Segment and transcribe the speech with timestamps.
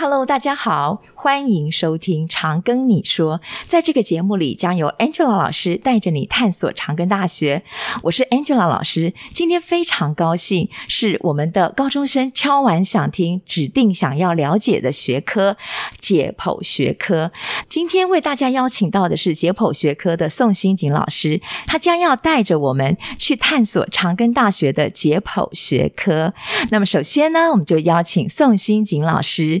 [0.00, 3.38] Hello，大家好，欢迎收听《长庚你说》。
[3.66, 7.62] 在这个节目里，将由 Angela 老师带着你探索长庚大学。
[8.04, 15.58] 我是 Angela 老师，今天非常高兴，是我们的高中生敲完想听、指定想要了解的学科——
[16.00, 17.30] 解剖学科。
[17.68, 26.32] 今天为大家邀请到的是解剖学科的宋新锦老师，他将要带着我们去探索长庚大学的解剖学科。
[26.70, 29.60] 那么，首先呢，我们就邀请宋新锦老师。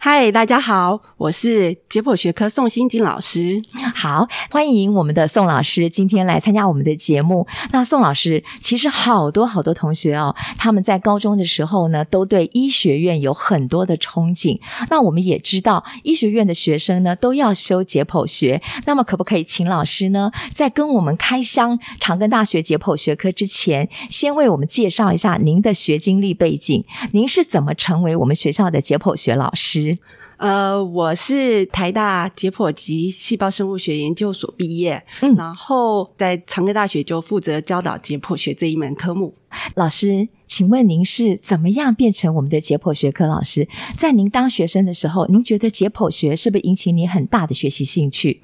[0.00, 3.60] 嗨，大家好，我是解剖学科宋欣锦老师。
[3.96, 7.44] 好，欢迎我们的宋老师今天来参加我们的节目。
[7.72, 14.60] 那宋老师，其实好多好多同学哦，他们在高中的时候呢，都对医学院有很多的憧憬。
[14.88, 18.62] 那我们也知道，医学院的学生呢，都要修解剖学。
[18.86, 26.84] 那么，可不可以请老师呢，在跟我们开箱长庚大学解剖学科之前，先为我们介绍一下您的学经历背景？
[27.10, 29.88] 您是怎么成为我们学校的解剖学老师？
[30.36, 39.34] 呃，我是台大解剖及细胞生物学研究所毕业，嗯，然后在长庚大学就负责教导解剖学这一门科目。
[39.74, 43.66] 老师，请问您是怎么样变成我们的解剖学科老师？
[43.96, 48.40] 在您当学生的时候，您觉得解剖学是不是引起你很大的学习兴趣？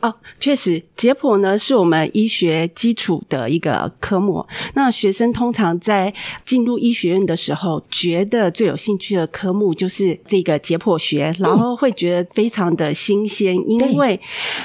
[0.00, 4.46] 哦，确实，解剖呢是我们医学基础的一个科目。
[4.74, 6.12] 那学生通常在
[6.44, 14.20] 进入医学院的时候，觉得最有兴趣的科目就是这个解剖学，然后会觉得非常的新鲜，嗯、因为，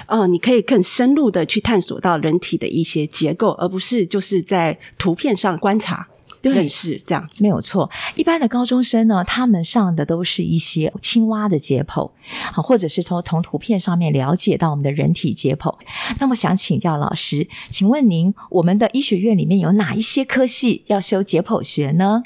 [0.07, 6.07] 呃，你可以更深入的去探索到人体的一些结构，而不是就是在图片上观察。
[6.41, 7.89] 对，认识这样没有错。
[8.15, 12.09] 一般的高中生呢，他们上的都是一些青蛙的解剖，
[12.51, 15.73] 好，或者是从从图片上面了解到我们的人体解剖。
[16.19, 22.23] 那么想请教老师，请问您，我们的医学院里面有哪一些科系要修解剖学呢？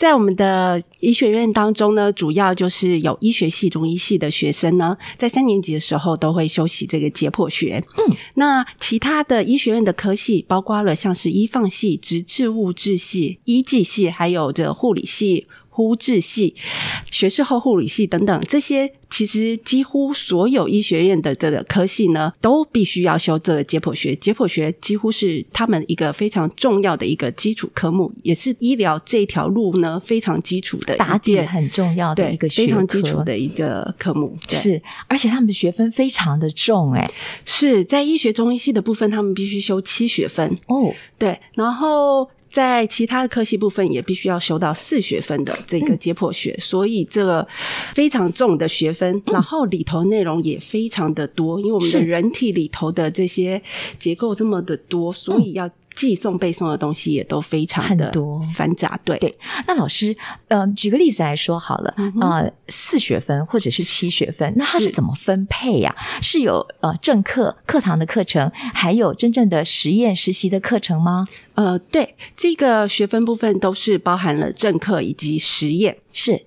[0.00, 7.84] 在我们的医学院当中呢，主要就是有医学系、中医系的学生呢，在三年级的时候都会修习这个解剖学。
[7.98, 15.46] 嗯，那其他的医学院的科系，包括了像是医放系、质质物质系、医技系，还有这护理系。
[15.80, 16.54] 呼治系、
[17.10, 24.14] 学士后护理系等等，这些其实几乎所有医学院的这个科系呢，都必须要修这个解剖学。
[24.16, 34.36] 解剖学几乎是他们一个非常重要的一个基础科目，也是医疗这条路呢非常基础的打底很重要的一个学，非常基础的一个科目。
[34.48, 37.02] 是，而且他们的学分非常的重，哎，
[37.46, 40.92] 是在医学中医系的部分，他们必须修七学分哦。
[41.18, 42.28] 对，然后。
[42.50, 47.46] 在其他的科系部分也必须要修到四学分的这个解剖学，嗯、所以这个
[47.94, 53.62] 非常重的学分，嗯、然后里头内容也非常的多，因为我们的人体里头的这些
[53.98, 55.70] 结构这么的多，所以要。
[55.94, 59.36] 寄送背诵的东西也都非常的多繁杂，对对。
[59.66, 60.16] 那老师，
[60.48, 65.94] 呃，举个例子来说好了，嗯、呃，四学分或者是七学分，那它是怎么分配呀？
[66.22, 71.26] 是，是有呃正课课堂的课程，还有真正的实验实习的课程吗？
[71.54, 76.46] 呃，对，这个学分部分都是包含了正课以及实验，是对。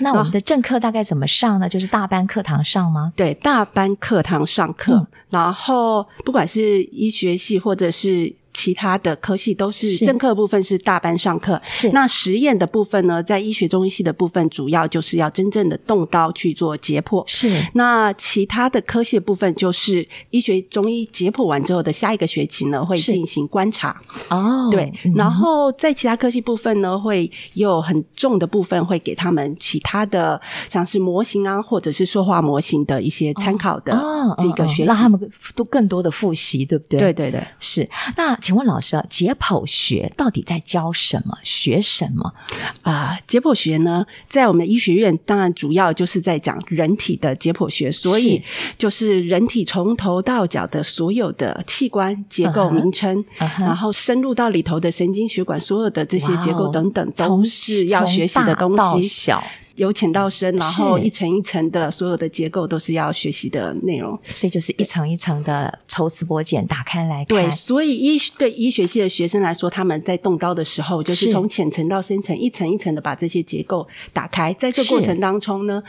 [0.00, 1.68] 那我们的正课大概怎么上呢？
[1.68, 3.12] 就是大班课堂上吗？
[3.16, 8.34] 对，大班课堂上课，嗯、然后不管是医学系或者是。
[8.54, 17.24] 其他的科系都是正课部分是大班上课，是那实验的部分呢，在医学中医系的部分，主要就是要真正的动刀去做解剖。
[17.26, 24.00] 是那其他的科系的部分，就是医学中医解剖完之后的下一个学期呢，会进行观察。
[24.30, 30.40] 哦，对，然后在其他科系部分呢，会有很重的部分会给他们其他的，
[30.70, 33.92] 像是模型啊，或者是说话模型的一些参考的
[34.38, 35.20] 这个学习，让他们
[35.56, 37.00] 都更多的复习，对不对？
[37.00, 38.38] 对对对，是那。
[38.44, 41.38] 请问老师啊，解剖学到底在教什么？
[41.42, 42.34] 学什么
[42.82, 43.16] 啊？
[43.16, 48.42] 呃，解剖学呢，在我们的医学院，当然主要就是在讲人体的解剖学，所以
[48.76, 53.62] 就是人体从头到脚的所有的器官结构名称，uh huh.
[53.62, 59.32] 然后深入到里头的神经血管，所有的这些结构等等，都是要学习的东西。
[59.76, 67.26] 由浅到深，然后一层一层的所有的结构都是要学习的内容，所以就是一层一层的抽丝剥茧打开来看。
[67.26, 74.52] 对，所以医对医学系的学生来说，他们在动刀的时候，就是从浅层到深层，一层一层的把这些结构打开。
[74.54, 75.82] 在这过程当中呢，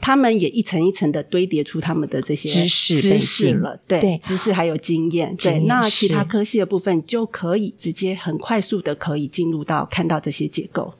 [0.00, 3.78] 他们也一层一层的堆叠出他们的这些知识知识了。
[3.86, 5.36] 对，对知识还有经验。
[5.36, 10.92] 经验对，那其他科系的部分就可以直接很快速的可以进入到看到这些结构。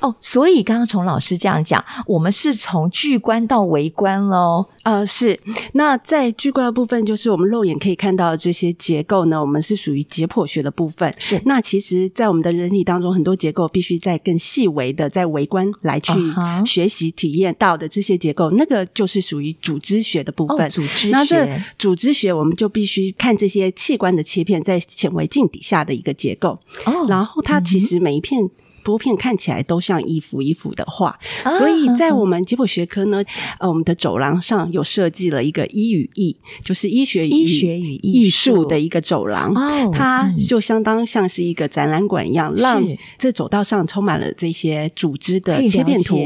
[0.00, 4.66] 哦，所以刚刚从老师这样讲，我们是从巨观到微观喽。
[4.82, 5.38] 呃，是。
[5.72, 11.14] 那在巨观的部分，就是我们肉眼可以看到的这些结构呢，我们是属于解剖学的部分。
[11.18, 11.40] 是。
[11.44, 16.12] 那其实，在我们的人体当中，很多结构必须在更细微的，在微观来去
[16.64, 18.56] 学习体验到的这些结构，uh -huh.
[18.56, 20.66] 那个就是属于组织学的部分。
[20.66, 21.10] 哦，组织学。
[21.10, 21.46] 那这
[21.78, 26.58] 组织学，我们就必须看这些器官的切片在显微镜底下的一个结构。
[26.86, 26.92] 哦。
[26.92, 28.48] Oh, 然后它其实每一片。
[28.88, 31.14] 多片看起来都像一幅一幅的画，
[31.58, 33.22] 所以在我们解剖学科呢，
[33.58, 39.52] 呃，我们的走廊上有设计了一个医与艺，就是医学与医学与艺术的一个走廊。
[39.52, 42.82] 哦，它就相当像是一个展览馆一样，让
[43.18, 46.16] 这走道上充满了这些组织的切片图。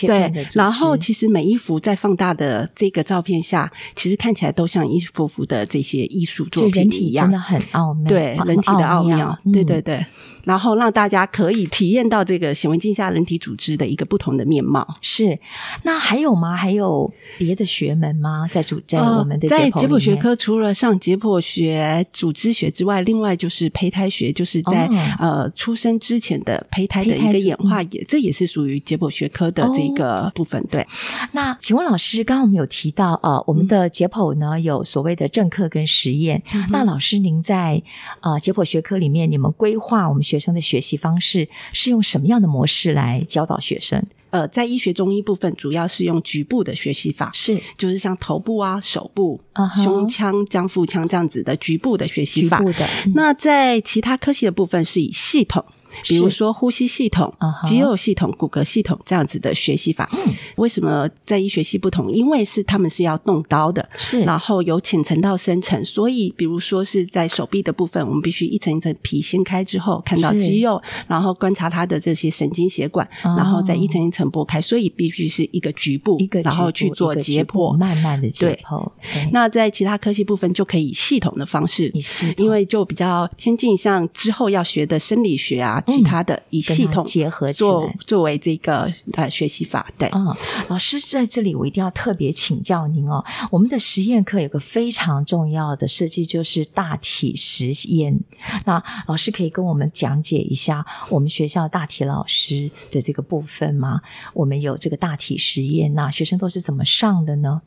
[0.00, 8.08] 对，然后其实每一幅在放大的这个照片下，其实看起来都像一幅幅的这些艺术作品一样，真的很奥妙。
[8.08, 9.38] 对，人体的奥妙。
[9.52, 10.04] 对对对。
[10.44, 14.86] 然后让大家可以体验到这个显微镜下人体组织的一个不同的面貌。
[15.02, 15.38] 是，
[15.82, 16.56] 那还有吗？
[16.56, 18.48] 还有别的学门吗？
[18.50, 30.58] 在主在我们的、呃、在解剖学科，除了上解剖学、组织学之外，另外就是胚胎学，就是在、哦、呃出生之前的胚胎的一个演化也，也这也是属于解剖学科的这个部分。
[30.62, 30.86] 哦、对。
[31.32, 36.42] 那请问老师，刚刚我们有提到呃，我们的解剖呢有所谓的正课跟实验。
[36.54, 37.82] 嗯、那老师您在
[38.22, 44.02] 呃解剖学科里面，你们规划我们学学生的学习方式是用什么样的模式来教导学生？
[44.30, 49.82] 呃，在医学中医部分，主要是用局部的学习法，是就是像头部啊、手部、uh -huh.
[49.82, 52.58] 胸腔、将腹腔这样子的局部的学习法。
[52.58, 52.86] 局部的。
[53.14, 55.64] 那在其他科系的部分，是以系统。
[56.04, 57.32] 比如说呼吸系统、
[57.64, 62.10] 肌肉系统、骨骼系统这样子的学习法，嗯，为什么在医学系不同？
[62.10, 78.90] 因为是他们是要动刀的，是，然后由浅层到深层，所以比如说是在手臂的部分，我们必须一层一层皮掀开之后看到肌肉，然后观察它的这些神经血管，哦，然后再一层一层剥开，所以必须是一个局部，一个然后去做解剖，慢慢的解剖。
[79.32, 81.92] 那在其他科系部分就可以系统的方式，
[82.36, 85.77] 因为就比较偏近，像之后要学的生理学啊。
[85.86, 90.08] 其他的以系统结合做作为这个呃学习法，对。
[90.14, 90.34] 嗯，
[90.68, 93.24] 老师在这里我一定要特别请教您哦。
[93.50, 98.18] 我们的实验课有个非常重要的设计，就是大体实验。
[98.64, 104.00] 那老师可以跟我们讲解一下我们学校大体老师的这个部分吗？
[104.34, 107.62] 我们有这个大体实验，那学生都是怎么上的呢？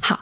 [0.00, 0.20] 好。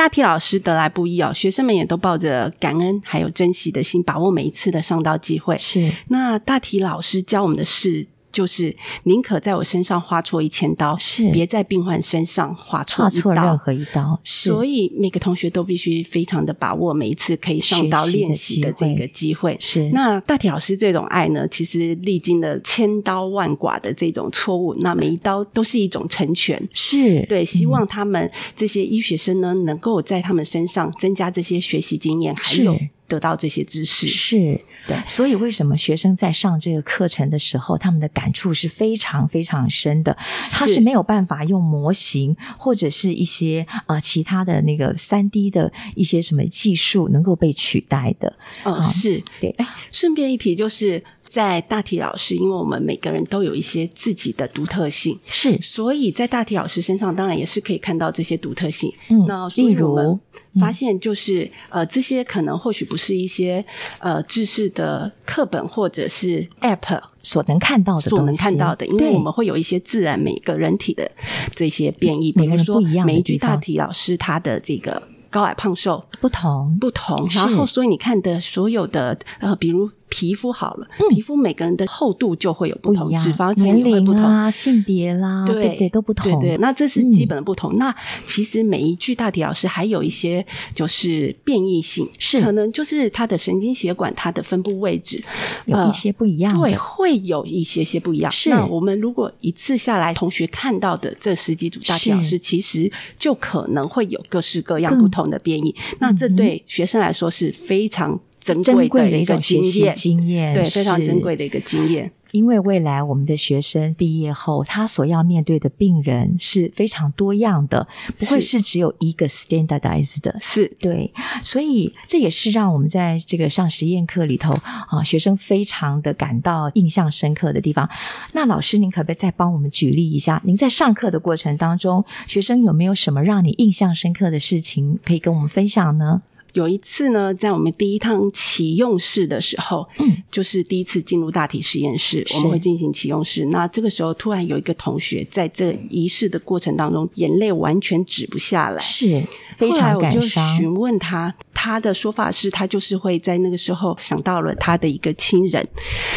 [0.00, 5.58] 大体老师得来不易哦，学生们也都抱着感恩还有珍惜的心，把握每一次的上道机会。
[5.58, 8.06] 是，那大体老师教我们的是。
[8.32, 8.74] 就是
[9.04, 14.18] 宁可在我身上划错一千刀，是别在病患身上划错划错任何一刀。
[14.24, 19.56] 是，所以每个同学都必须非常的把握每一次可以上刀练习的这个机会。
[19.60, 26.60] 是，那大体老师这种爱呢，其实历经了千刀万剐的这种错误，那每一刀都是一种成全。
[26.72, 32.76] 是对，希望他们这些医学生呢，能够在他们身上增加这些学习经验，还有。
[33.10, 40.16] 得到这些知识是对，所以为什么学生在上这个课程的时候，他们的感触是非常非常深的？
[40.50, 48.32] 他是没有办法用模型或者是一些呃其他的那个三 D 的一些什么技术能够被取代的。
[48.62, 49.50] 哦，嗯、是对。
[49.58, 51.02] 哎，顺便一提就是。
[51.30, 58.92] 在大体老师，因为我们每个人都有一些自己的独特性，是，所以在大体老师身上，当然也是可以看到这些独特性。
[59.08, 60.18] 嗯，那例如
[60.60, 63.64] 发现就是、嗯、呃，这些可能或许不是一些
[64.00, 71.08] 呃知识的课本或者是 App 所能看到的，所能看到的，因为我们会有一些自然每个人体的
[71.54, 76.76] 这些变异，比如说每一句大体老师他的这个高矮胖瘦不同。
[76.80, 79.88] 不同，然后所以你看的所有的呃，比如。
[80.10, 86.38] 皮肤好了，嗯，皮肤每个人的厚度就会有不同，不脂肪层也会不同，啊，性别啦，对对，对都不同。
[86.40, 87.72] 对对，那这是基本的不同。
[87.74, 95.22] 嗯、那其实每一具大体老师还有一些就是变异性，是可能就是他的神经血管它的分布位置
[95.66, 98.30] 有一些不一样，呃，对，会有一些些不一样。
[98.32, 105.72] 是，那我们如果一次下来，同学看到的这十几组大体老师，其实就可能会有各式各样不同的变异。
[106.00, 108.18] 那这对学生来说是非常。
[108.40, 112.10] 珍贵的一种学习经验，对，非常珍贵的一个经验。
[112.32, 120.36] 因为未来我们的学生毕业后，他所要面对的病人是非常多样的，不会是只有一个 standardized 的。
[120.40, 127.90] 是对，所以这也是让我们在这个上实验课里头啊，学生非常的感到印象深刻的地方。
[128.32, 130.40] 那老师，您可不可以再帮我们举例一下？
[130.44, 136.22] 您在上课的过程当中，学生有没有什么让你印象深刻的事情可以跟我们分享呢？
[136.54, 143.44] 有一次呢，在我们第一趟启用式的时候，嗯，就是第一次进入大体实验室，我们会进行启用式。
[143.46, 149.22] 那这个时候，突然有一个同学在这仪式的过程当中，眼泪完全止不下来，是
[149.56, 150.44] 非常感伤。
[150.44, 155.66] 我就询问他，他的说法是他就是会在那个时候想到了他的一个亲人，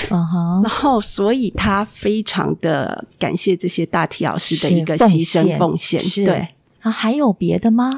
[0.09, 6.47] 嗯哼，然后所以他非常的感谢这些大体老师的一个牺牲奉献，是对。
[6.81, 7.97] 啊，还有别的吗？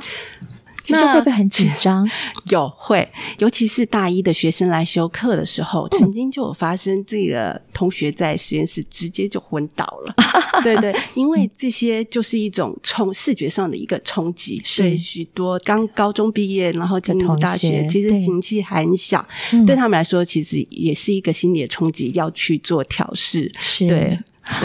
[0.90, 2.08] 那会不会很紧张？
[2.50, 3.08] 有会，
[3.40, 10.14] 尤其是大一的学生来修课的时候，嗯、曾经就有发生这个同学在实验室直接就昏倒了。
[10.64, 19.26] 对对，因为这些就是一种冲视觉上的一个冲击，所以许多刚高中毕业然后进入大学，其实年纪还小，
[19.66, 23.52] 对，他们来说其实也是一个心理的冲击，要去做调试。
[23.60, 23.88] 是。
[23.88, 24.18] 对。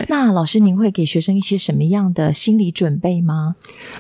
[0.09, 3.55] 那老师，您会给学生一些什么样的心理准备吗？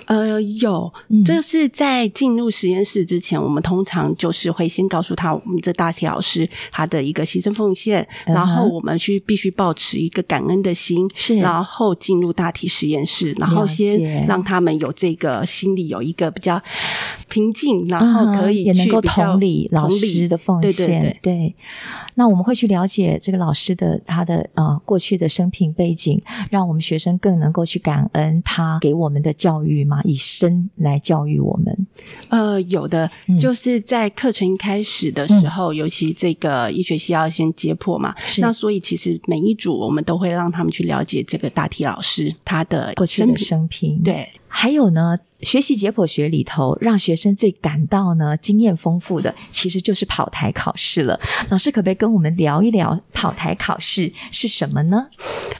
[0.06, 0.92] 呃，有，
[1.24, 16.60] 就是在进入实验室之前，我们通常就是会先告诉他，我们这大体老师他的一个牺牲奉献，嗯、然后我们去必须保持一个感恩的心，是，然后进入大体实验室，然后先让他们有这个心理有一个比较
[17.28, 21.54] 平静，然后可以也能够同理老师的奉献，对对对，对。
[22.14, 31.86] 那我们会去了解这个老师的他的呃过去的生平背景，让我们学生更能够去感恩他给我们的教育嘛，以身来教育我们。
[32.28, 44.28] 呃，有的、嗯、就是在课程一开始的时候，嗯、尤其这个医学系要先解剖嘛，那所以其实每一组我们都会让他们去了解这个大体老师他的过去的生平，对。
[44.52, 51.18] 还有呢，学习解剖学里头，让学生最感到呢经验丰富的，其实就是跑台考试了。
[51.48, 55.06] 老师可不可以跟我们聊一聊跑台考试是什么呢？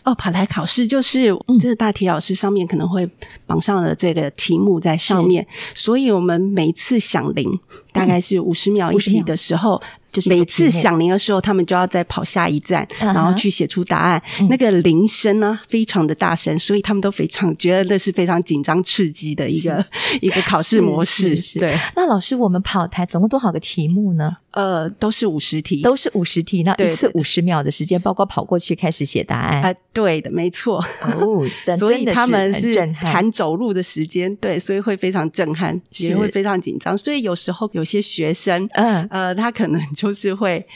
[0.03, 3.09] 哦，跑台考试就是、嗯、这个大体老师上面可能会
[3.47, 7.49] 绑上了这个题目在上面，所以我们每次响铃
[7.93, 9.81] 大概是五十秒一题的时候。
[10.13, 14.21] 就是每次响铃的时候，他们就要再跑下一站，然后去写出答案。
[14.39, 14.49] Uh.
[14.49, 19.85] 那个铃声呢，非常的大声，所以他们都非常觉得那是非常紧张刺激的一个
[20.21, 21.29] 一个考试模式。
[21.29, 24.37] 是是是对，那老师，我们跑台总共多少个题目呢？
[24.53, 26.63] 呃，都是五十题，都是五十题。
[26.63, 29.63] 那一次五十秒的时间，包括跑过去开始写答案。
[29.63, 30.85] 啊，对的，没错。
[31.03, 31.47] 哦。
[31.79, 36.97] 所以他们是含走路的时间，对，所以会非常震撼，也会非常紧张。
[36.97, 40.67] 所以有时候有些学生，嗯呃，他可能就是会。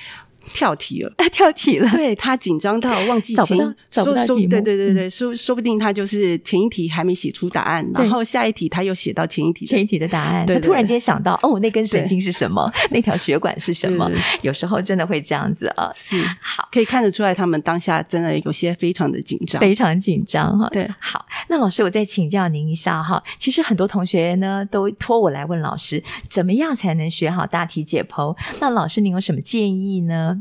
[0.52, 1.90] 跳题了， 跳题了。
[1.90, 3.60] 对，他紧张到忘记前一
[3.90, 4.48] 找不到题目。
[4.48, 10.46] 对对对对，说说不定他就是前一题还没写出答案，然后下一题他又写到前一题前一题的答案。
[10.46, 12.70] 他突然间想到，哦，那根神经是什么？
[12.90, 14.10] 那条血管是什么？
[14.42, 15.90] 有时候真的会这样子啊。
[15.94, 20.68] 是，好，可以看得出来，他们当下真的有些非常的紧张，非常紧张哈。
[20.70, 23.22] 对，好，那老师，我再请教您一下哈。
[23.38, 28.36] 其实很多同学呢都托我来问老师，怎么样才能学好大题解剖？
[28.60, 30.33] 那老师您有什么建议呢？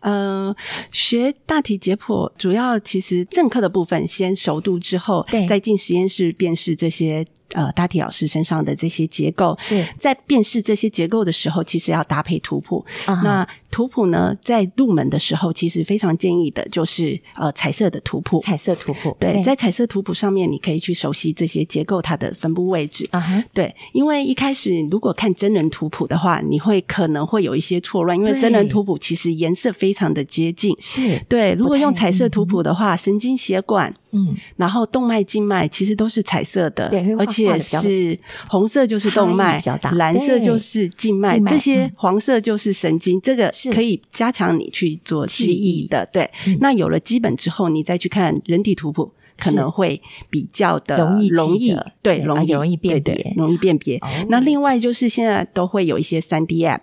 [0.00, 0.54] 呃，
[0.92, 7.24] 学大体解剖主要其实正课的部分先熟读之后，对再进实验室辨识这些。
[7.52, 12.84] 呃，大体老师身上的这些结构是在辨识这些结构的时候，其实要搭配图谱。
[13.06, 13.22] Uh huh.
[13.22, 18.38] 那图谱呢，在入门的时候，其实非常建议的就是呃彩色的图谱。
[18.38, 23.08] 彩色图谱，对，对在彩色图谱上面，你可以去熟悉这些结构它的分布位置。
[23.10, 23.44] 啊哈、uh，huh.
[23.52, 30.76] 对，因为一开始如果看真人图谱的话，你会可能会有一些错乱，因为真人图谱其实颜色非常的接近。
[30.78, 33.92] 是对，如果用彩色图谱的话，神经血管。
[34.16, 38.16] 嗯，然后动脉、静脉其实都是彩色的，对，而且是
[38.48, 39.60] 红色就是动脉，
[39.94, 46.08] 蓝色就是静脉，这些黄色就是神经，这个可以加强你去做记忆的。
[46.12, 46.30] 对，
[46.60, 54.00] 那有了基本之后，你再去看人体图谱，可能会比较的容易，容易对，容易容易辨别，容易辨别。
[54.28, 56.82] 那另外就是现在都会有一些三 D App。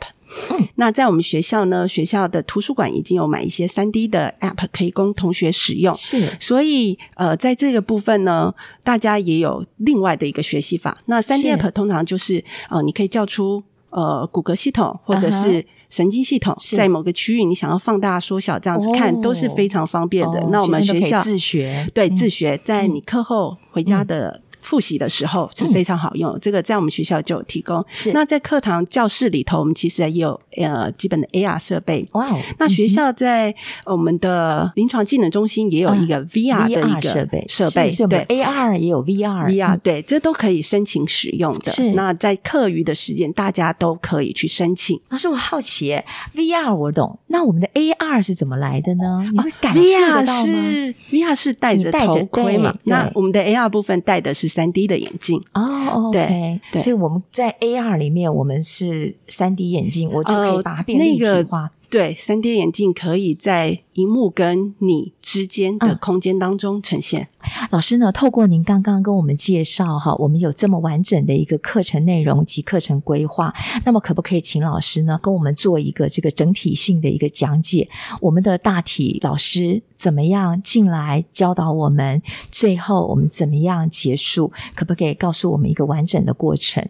[0.50, 5.94] 嗯，那在我们学校呢，学校的图书馆已经有买一些三 D 的 App 可以供同学使用。
[5.96, 10.98] 是，所以呃，在这个部分呢，大家也有另外的一个学习法。
[11.08, 13.62] 那三 D App 通常就是，是呃，你可以叫出
[13.92, 20.40] 呃骨骼系统或者是神经系统，在某个区域你想要放大缩小这样子看，都是非常方便的。
[20.40, 24.42] 哦、那我们学校自学，对，自学，在你课后回家的。
[24.62, 27.84] 嗯复习的时候是非常好用，嗯、这个在我们学校就有提供。
[27.90, 32.08] 是，那在课堂教室里头，我们其实也有呃基本的 AR 设备。
[32.12, 33.54] 哇哦，那学校在
[33.86, 41.72] 我们的临床技能中心也有一个 VR 的一个设备设备，对，AR 也有 VR，VR 对，这都可以申请使用的。
[41.72, 45.02] 是，那在课余的时间，大家都可以去申请。
[45.10, 46.00] 老师，我好奇
[46.36, 49.28] ，VR 我懂，那我们的 AR 是怎么来的呢？
[49.34, 50.46] 你会感觉得到吗？
[50.46, 52.76] 是 VR 是戴着头盔嘛？
[52.84, 54.51] 那我们的 AR 部分戴的是。
[54.52, 56.10] 三 D 的眼镜哦。
[56.12, 61.32] 对，对，所以我们在 AR 里面，我们是三 D 眼镜，我就可以把它变立体化。
[61.32, 67.28] 呃那个对，三 D 眼镜可以在荧幕跟你之间的空间当中呈现。
[67.42, 77.90] 嗯、老师呢，透过您刚刚跟我们介绍哈，我们有这么完整的一个课程内容及课程规划，那么可不可以请老师呢，跟我们做一个这个整体性的一个讲解？
[78.22, 82.22] 我们的大体老师怎么样进来教导我们？
[82.50, 84.54] 最后我们怎么样结束？
[84.74, 86.88] 可不可以告诉我们一个完整的过程？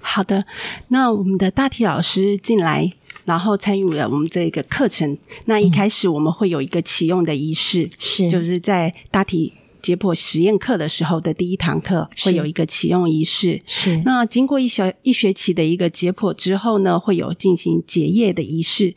[0.00, 0.44] 好的，
[0.88, 2.92] 那我们的大体老师进来。
[3.26, 5.16] 然后参与了我们这个课程。
[5.44, 9.52] 那一开始我们会有一个启用的仪式，是、嗯、就是在大体
[9.86, 13.62] 解剖实验课的时候的第一堂课会有一个启用仪式。
[13.64, 18.92] 是那经过一小一学期的一个解剖之后呢，会有进行结业的仪式。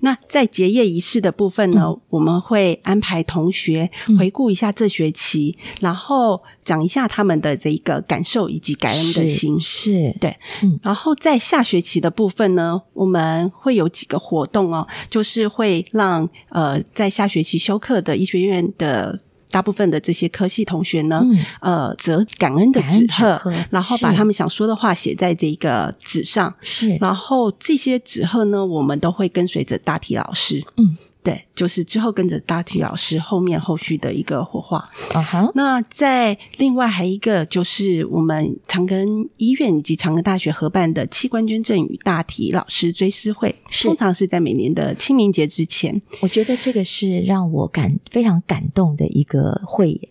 [0.00, 6.42] 那在结业仪式的部分呢，嗯、我们会安排同学回顾一下这学期，嗯、然后。
[6.64, 19.18] 讲一下他们的这一个感受以及感恩的心，是，是对，嗯，然后在下学期的部分呢，我们会有几个活动哦，就是会让呃在下学期休课的医学院的
[19.52, 30.96] 大部分的这些科系同学呢，嗯、呃，折感恩的纸鹤，然后把他们想说的话写在这个纸上，是，然后这些纸鹤呢，我们都会跟随着大体老师，嗯。
[31.24, 34.78] 对，就是之后跟着大体老师后面后续的一个火化。
[35.12, 35.52] 啊哈、uh-huh.
[35.54, 46.02] 那在另外还一个就是我们长庚医院以及长庚大学合办的器官捐赠与大体老师追思会，通常是在每年的清明节之前。
[46.20, 50.10] 我觉得这个是让我感非常感动的一个会，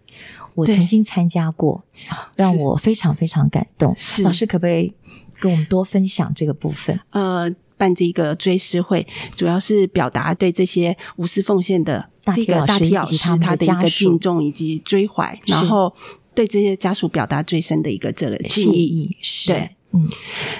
[0.55, 1.83] 我曾经参加过，
[2.35, 3.93] 让我非常非常感动。
[3.97, 4.93] 是老师可不可以
[5.41, 6.97] 跟我们多分享这个部分？
[7.09, 7.53] 呃。
[7.81, 15.91] 办这个追思会，主要是表达对这些无私奉献的这个大体老师他的一个敬重以及追怀，然后
[16.35, 19.17] 对这些家属表达最深的一个这个敬意。
[19.19, 20.07] 是，对，嗯。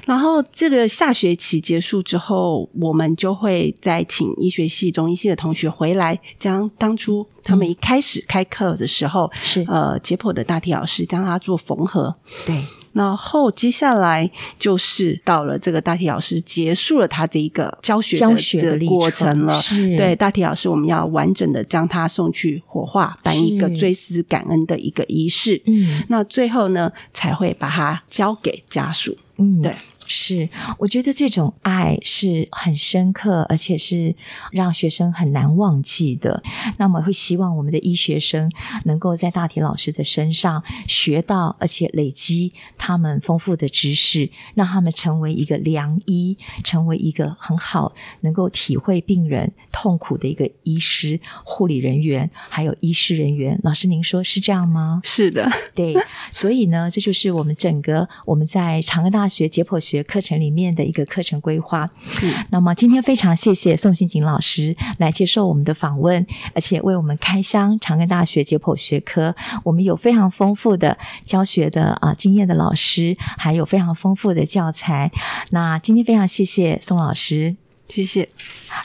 [0.08, 12.16] 然后这个下学期结束之后，我们就会再请医学系、中医系的同学回来，将当初他们一开始开课的时候，是呃解剖的大体老师将它做缝合。
[12.48, 12.64] 对。
[12.94, 14.30] 然后接下来
[14.60, 19.54] 就是到了这个大体老师结束了他这一个教学的这个过程了。
[19.98, 25.62] 对，大体老师，我们要完整的将他送去火化，办一个追思感恩的一个仪式。
[25.66, 29.18] 嗯，那最后呢，才会把他交给家属。
[29.38, 29.74] 嗯，对。
[30.12, 34.14] 是，我觉得这种爱是很深刻，而且是
[34.52, 36.44] 让学生很难忘记的。
[36.78, 38.52] 那么会希望我们的医学生
[38.84, 53.60] 能够在大田老师的身上学到，而且累积他们丰富的知识，让他们成为一个良医，成为一个很好能够体会病人痛苦的一个医师、护理人员，还有医师人员。
[53.64, 55.02] 老师，您说是这样吗？
[55.04, 55.96] 是的， 对。
[56.32, 61.90] 所以呢，这就是我们整个我们在长庚大学解剖学课程里面的一个课程规划。
[62.08, 69.36] 是，那么今天非常谢谢宋新景老师来接受我们的访问，而且为我们开箱长庚大学解剖学科。
[69.64, 75.12] 我们有非常丰富的教学的啊经验的老师，还有非常丰富的教材。
[75.50, 77.56] 那今天非常谢谢宋老师。
[77.92, 78.30] 谢谢。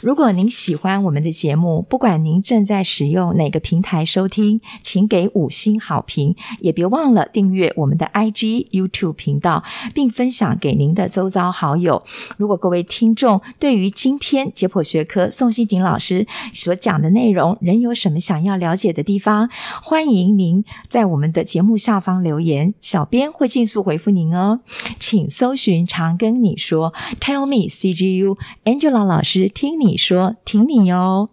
[0.02, 9.62] 如果您喜欢我们的节目，不管您正在使用哪个平台收听，请给五星好评，也别忘了订阅我们的 IG、YouTube 频道，
[9.94, 12.04] 并分享给您的周遭好友。
[12.36, 19.48] 如果各位听众对于今天解剖学科宋希瑾老师所讲的内容，仍有什么想要了解的地方，
[19.84, 24.62] 欢迎您在我们的节目下方留言，小编会尽速回复您哦。
[24.98, 28.95] 请搜寻“常跟你说 ”，Tell me CGU Angela。
[29.04, 31.28] 老师，听你说，听你哟。